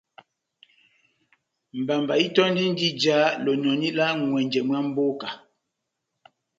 [1.81, 5.29] Mbamba itöndindi ijá lonòni lá n'ŋwɛnjɛ mwa mboka.